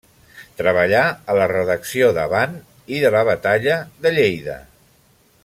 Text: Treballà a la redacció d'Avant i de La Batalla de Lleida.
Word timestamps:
Treballà 0.61 1.01
a 1.33 1.35
la 1.39 1.45
redacció 1.51 2.07
d'Avant 2.17 2.57
i 2.97 3.03
de 3.05 3.13
La 3.17 3.23
Batalla 3.31 3.77
de 4.07 4.17
Lleida. 4.19 4.59